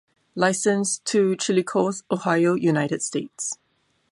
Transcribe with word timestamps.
Licensed 0.33 1.05
to 1.05 1.35
Chillicothe, 1.35 2.01
Ohio, 2.09 2.55
United 2.55 3.03
States. 3.03 3.59